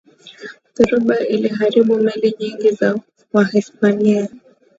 [0.75, 2.99] dhoruba iliharibu meli nyingi za
[3.33, 4.27] wahispania